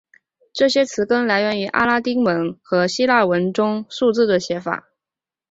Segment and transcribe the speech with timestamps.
[0.51, 4.89] 这些词根来源于拉丁文和希腊文中数字的写法。